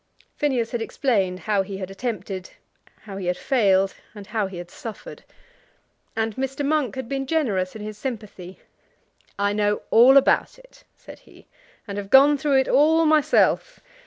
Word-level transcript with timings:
Phineas 0.35 0.71
had 0.71 0.81
explained 0.81 1.41
how 1.41 1.61
he 1.61 1.77
had 1.77 1.91
attempted, 1.91 2.49
how 3.01 3.17
he 3.17 3.27
had 3.27 3.37
failed, 3.37 3.93
and 4.15 4.25
how 4.25 4.47
he 4.47 4.57
had 4.57 4.71
suffered; 4.71 5.23
and 6.15 6.35
Mr. 6.37 6.65
Monk 6.65 6.95
had 6.95 7.07
been 7.07 7.27
generous 7.27 7.75
in 7.75 7.83
his 7.83 7.99
sympathy. 7.99 8.57
"I 9.37 9.53
know 9.53 9.83
all 9.91 10.17
about 10.17 10.57
it," 10.57 10.83
said 10.97 11.19
he, 11.19 11.45
"and 11.87 11.99
have 11.99 12.09
gone 12.09 12.35
through 12.39 12.57
it 12.61 12.67
all 12.67 13.05
myself. 13.05 13.79